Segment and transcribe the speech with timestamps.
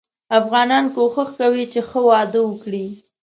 [0.39, 2.87] افغانان کوښښ کوي چې ښه واده وګړي.